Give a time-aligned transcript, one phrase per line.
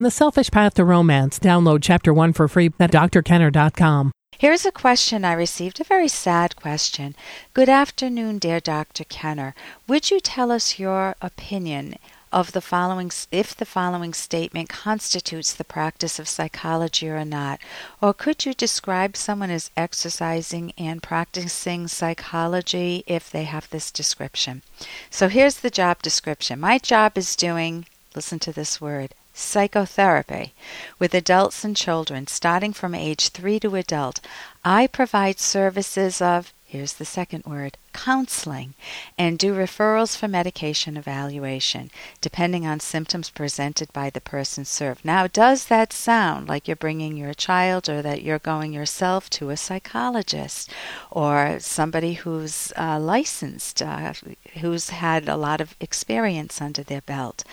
[0.00, 1.40] The Selfish Path to Romance.
[1.40, 4.12] Download Chapter 1 for free at drkenner.com.
[4.38, 7.16] Here's a question I received, a very sad question.
[7.52, 9.02] Good afternoon, dear Dr.
[9.02, 9.56] Kenner.
[9.88, 11.96] Would you tell us your opinion
[12.32, 17.58] of the following if the following statement constitutes the practice of psychology or not?
[18.00, 24.62] Or could you describe someone as exercising and practicing psychology if they have this description?
[25.10, 26.60] So here's the job description.
[26.60, 30.52] My job is doing listen to this word psychotherapy
[30.98, 34.20] with adults and children starting from age 3 to adult.
[34.64, 38.74] I provide services of here's the second word counseling
[39.16, 45.02] and do referrals for medication evaluation depending on symptoms presented by the person served.
[45.04, 49.50] Now, does that sound like you're bringing your child or that you're going yourself to
[49.50, 50.70] a psychologist
[51.10, 54.12] or somebody who's uh, licensed, uh,
[54.60, 57.44] who's had a lot of experience under their belt?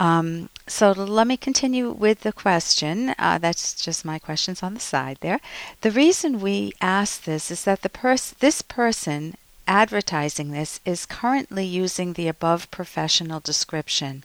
[0.00, 3.14] Um, so let me continue with the question.
[3.18, 5.40] Uh, that's just my questions on the side there.
[5.82, 11.64] The reason we ask this is that the pers- this person advertising this is currently
[11.64, 14.24] using the above professional description.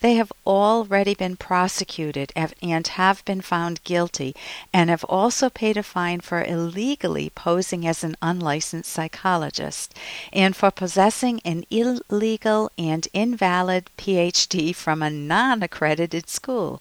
[0.00, 4.34] They have already been prosecuted and have been found guilty
[4.72, 9.94] and have also paid a fine for illegally posing as an unlicensed psychologist
[10.32, 16.80] and for possessing an illegal and invalid PhD from a non accredited school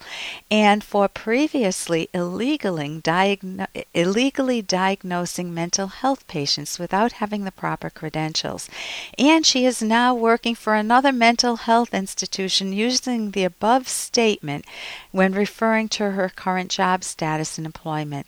[0.52, 8.70] and for previously illegally, diagno- illegally diagnosing mental health patients without having the proper credentials.
[9.18, 14.66] And she is now working for another mental health institution using the above statement
[15.11, 18.28] when referring to her current job status and employment.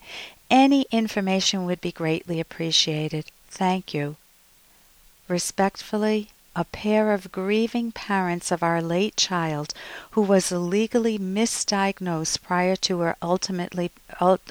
[0.50, 3.26] Any information would be greatly appreciated.
[3.48, 4.16] Thank you.
[5.28, 9.74] Respectfully, a pair of grieving parents of our late child
[10.12, 13.92] who was illegally misdiagnosed prior to her ultimately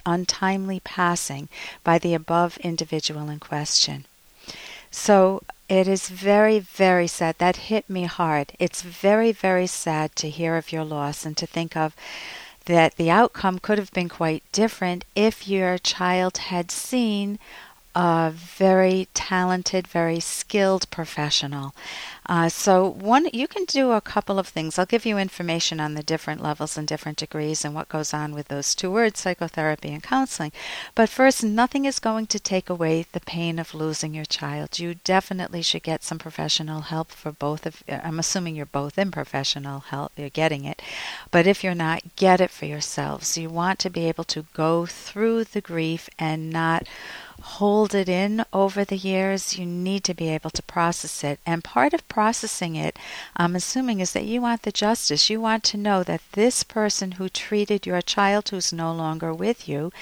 [0.07, 1.49] untimely passing
[1.83, 4.07] by the above individual in question.
[4.91, 7.37] So it is very, very sad.
[7.39, 8.53] That hit me hard.
[8.59, 11.95] It's very, very sad to hear of your loss and to think of
[12.65, 17.39] that the outcome could have been quite different if your child had seen
[17.99, 21.75] a very talented, very skilled professional.
[22.27, 24.79] Uh, so one, you can do a couple of things.
[24.79, 28.35] I'll give you information on the different levels and different degrees and what goes on
[28.35, 30.53] with those two words, psychotherapy and counseling.
[30.95, 34.79] But first, nothing is going to take away the pain of losing your child.
[34.79, 37.83] You definitely should get some professional help for both of.
[37.89, 40.13] I'm assuming you're both in professional help.
[40.17, 40.81] You're getting it,
[41.33, 43.37] but if you're not, get it for yourselves.
[43.37, 46.87] You want to be able to go through the grief and not
[47.41, 49.59] hold it in over the years.
[49.59, 51.41] You need to be able to process it.
[51.47, 52.99] And part of processing it,
[53.37, 55.31] I'm assuming, is that you want the justice.
[55.31, 59.69] You want to know that this person who treated your child who's no longer with
[59.69, 59.93] you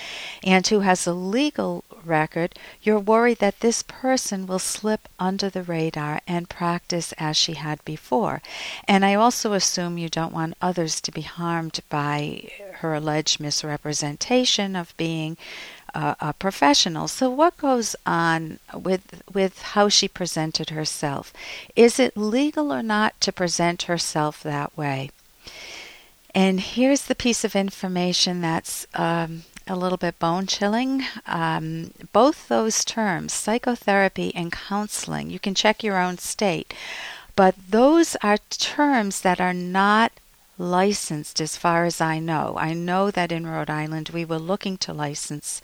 [0.42, 5.62] and who has a legal record, you're worried that this person will slip under the
[5.62, 8.40] radar and practice as she had before.
[8.86, 14.76] And I also assume you don't want others to be harmed by her alleged misrepresentation
[14.76, 15.36] of being
[15.96, 17.08] a, a professional.
[17.08, 21.32] So, what goes on with with how she presented herself?
[21.74, 25.10] Is it legal or not to present herself that way?
[26.34, 31.02] And here's the piece of information that's um, a little bit bone chilling.
[31.26, 36.74] Um, both those terms, psychotherapy and counseling, you can check your own state,
[37.36, 40.12] but those are terms that are not
[40.58, 42.56] licensed as far as I know.
[42.58, 45.60] I know that in Rhode Island we were looking to license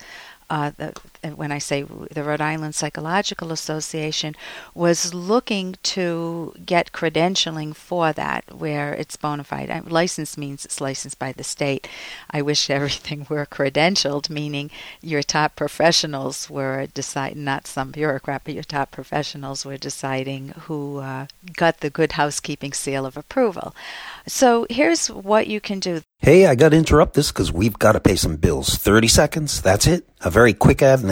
[0.49, 0.93] uh, the,
[1.31, 4.35] when I say the Rhode Island Psychological Association,
[4.73, 9.69] was looking to get credentialing for that, where it's bona fide.
[9.69, 11.87] Uh, license means it's licensed by the state.
[12.29, 18.53] I wish everything were credentialed, meaning your top professionals were deciding, not some bureaucrat, but
[18.53, 23.75] your top professionals were deciding who uh, got the good housekeeping seal of approval.
[24.27, 26.01] So here's what you can do.
[26.19, 28.77] Hey, I got to interrupt this because we've got to pay some bills.
[28.77, 30.07] 30 seconds, that's it.
[30.21, 31.11] A very quick ad, and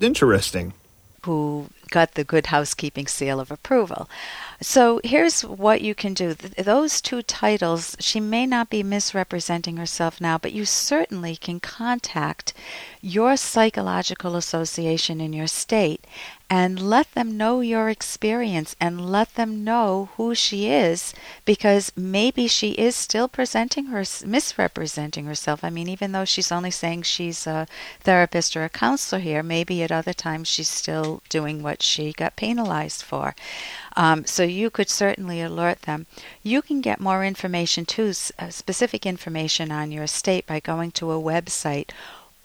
[0.00, 0.72] interesting.
[1.24, 4.08] Who got the good housekeeping seal of approval.
[4.60, 6.34] So here's what you can do.
[6.34, 11.60] Th- those two titles, she may not be misrepresenting herself now, but you certainly can
[11.60, 12.54] contact
[13.00, 16.04] your psychological association in your state
[16.52, 21.14] and let them know your experience and let them know who she is
[21.44, 25.62] because maybe she is still presenting her misrepresenting herself.
[25.62, 27.68] I mean even though she's only saying she's a
[28.00, 32.34] therapist or a counselor here maybe at other times she's still doing what she got
[32.34, 33.36] penalized for.
[33.96, 36.06] Um, so you could certainly alert them.
[36.42, 41.12] You can get more information too uh, specific information on your state by going to
[41.12, 41.90] a website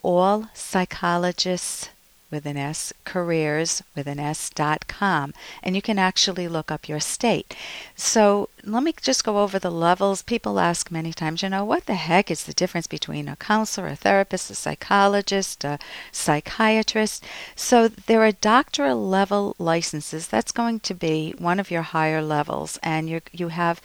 [0.02, 1.88] all psychologists
[2.30, 5.32] with an S, careers with an S dot com,
[5.62, 7.54] and you can actually look up your state.
[7.94, 10.22] So let me just go over the levels.
[10.22, 13.86] People ask many times, you know, what the heck is the difference between a counselor,
[13.86, 15.78] a therapist, a psychologist, a
[16.10, 17.22] psychiatrist?
[17.54, 20.26] So there are doctoral level licenses.
[20.26, 23.80] That's going to be one of your higher levels, and you you have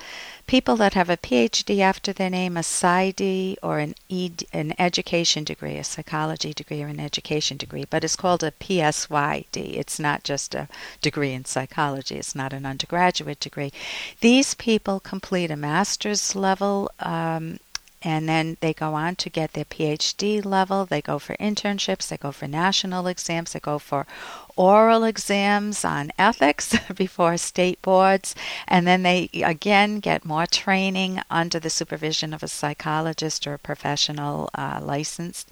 [0.48, 5.44] people that have a PhD after their name, a PsyD, or an, ed, an education
[5.44, 9.78] degree, a psychology degree or an education degree, but it's called a PSYD.
[9.78, 10.68] It's not just a
[11.02, 13.72] degree in psychology, it's not an undergraduate degree.
[14.20, 17.60] These people complete a master's level um,
[18.04, 20.86] and then they go on to get their PhD level.
[20.86, 24.08] They go for internships, they go for national exams, they go for
[24.56, 28.36] oral exams on ethics before state boards,
[28.68, 33.60] and then they again get more training under the supervision of a psychologist or a
[33.60, 35.50] professional uh, licensed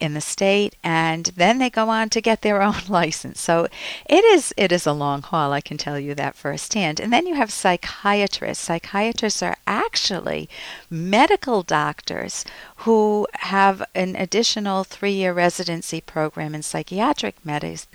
[0.00, 3.40] in the state, and then they go on to get their own license.
[3.40, 3.68] So
[4.06, 7.00] it is it is a long haul, I can tell you that firsthand.
[7.00, 8.64] And then you have psychiatrists.
[8.64, 10.48] Psychiatrists are actually
[10.90, 12.44] medical doctors
[12.78, 17.88] who have an additional three year residency program in psychiatric medicine.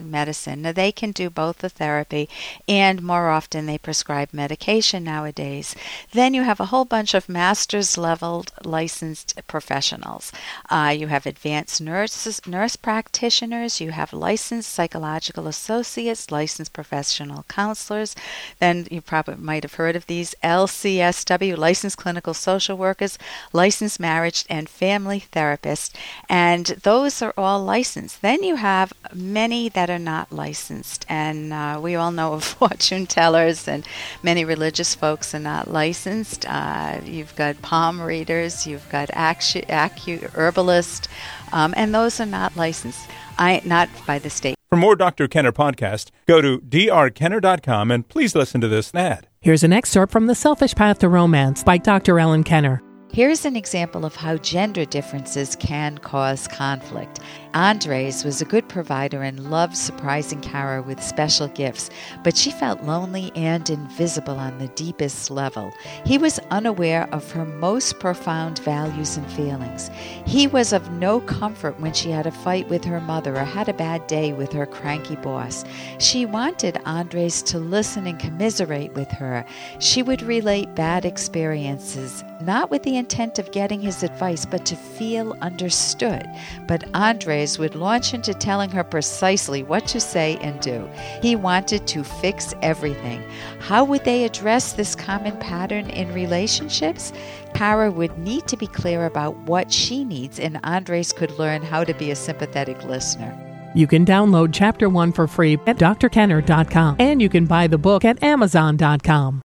[0.48, 2.30] Now, they can do both the therapy
[2.68, 5.76] and more often they prescribe medication nowadays.
[6.12, 10.32] Then you have a whole bunch of master's level licensed professionals.
[10.70, 18.16] Uh, you have advanced nurses, nurse practitioners, you have licensed psychological associates, licensed professional counselors.
[18.60, 23.18] Then you probably might have heard of these LCSW, licensed clinical social workers,
[23.52, 25.92] licensed marriage and family therapists.
[26.30, 28.22] and those are all licensed.
[28.22, 33.06] Then you have many that are not licensed, and uh, we all know of fortune
[33.08, 33.86] tellers, and
[34.22, 36.46] many religious folks are not licensed.
[36.48, 41.08] Uh, you've got palm readers, you've got acu, acu herbalists,
[41.52, 43.08] um, and those are not licensed.
[43.38, 44.56] I not by the state.
[44.70, 45.28] For more Dr.
[45.28, 49.28] Kenner podcast, go to drkenner.com and please listen to this ad.
[49.40, 52.20] Here's an excerpt from The Selfish Path to Romance by Dr.
[52.20, 52.82] Ellen Kenner.
[53.12, 57.20] Here's an example of how gender differences can cause conflict.
[57.56, 61.92] Andres was a good provider and loved surprising Kara with special gifts,
[62.24, 65.72] but she felt lonely and invisible on the deepest level.
[66.04, 69.92] He was unaware of her most profound values and feelings.
[70.26, 73.70] He was of no comfort when she had a fight with her mother or had
[73.70, 75.64] a bad day with her cranky boss.
[76.00, 79.46] She wanted Andres to listen and commiserate with her.
[79.78, 84.76] She would relate bad experiences, not with the intent of getting his advice, but to
[84.76, 86.28] feel understood.
[86.68, 90.88] But Andres would launch into telling her precisely what to say and do.
[91.22, 93.24] He wanted to fix everything.
[93.60, 97.12] How would they address this common pattern in relationships?
[97.54, 101.84] Kara would need to be clear about what she needs, and Andres could learn how
[101.84, 103.38] to be a sympathetic listener.
[103.76, 108.06] You can download Chapter 1 for free at drkenner.com, and you can buy the book
[108.06, 109.42] at amazon.com.